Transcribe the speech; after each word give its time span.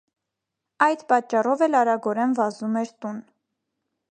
Այդ 0.85 1.03
պատճառով 1.13 1.61
էլ 1.67 1.79
արագորեն 1.81 2.33
վազում 2.41 2.81
էր 2.85 2.93
տուն։ 3.05 3.21